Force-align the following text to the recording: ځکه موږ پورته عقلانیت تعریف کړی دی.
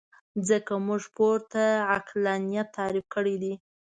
ځکه 0.47 0.73
موږ 0.87 1.01
پورته 1.15 1.63
عقلانیت 1.97 2.67
تعریف 2.77 3.05
کړی 3.15 3.35
دی. 3.43 3.53